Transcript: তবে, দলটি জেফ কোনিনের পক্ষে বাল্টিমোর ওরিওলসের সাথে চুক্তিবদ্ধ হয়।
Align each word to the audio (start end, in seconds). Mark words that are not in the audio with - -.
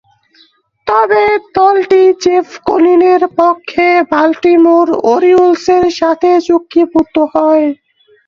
তবে, 0.87 1.23
দলটি 1.55 2.01
জেফ 2.23 2.47
কোনিনের 2.67 3.21
পক্ষে 3.39 3.87
বাল্টিমোর 4.11 4.87
ওরিওলসের 5.11 5.85
সাথে 5.99 6.29
চুক্তিবদ্ধ 6.47 7.15
হয়। 7.33 7.65